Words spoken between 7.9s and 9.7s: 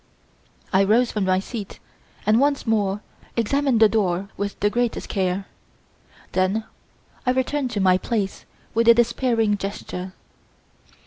place with a despairing